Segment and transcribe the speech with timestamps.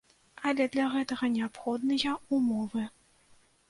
[0.51, 2.93] Але для гэта неабходныя ўмовы.